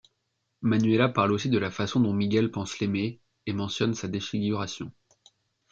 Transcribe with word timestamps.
Manuela 0.63 1.09
parle 1.13 1.31
aussi 1.35 1.47
de 1.51 1.59
la 1.59 1.69
façon 1.69 1.99
dont 1.99 2.11
Miguel 2.11 2.49
pense 2.49 2.79
l'aimer, 2.79 3.21
et 3.45 3.53
mentionne 3.53 3.93
sa 3.93 4.07
défiguration. 4.07 4.91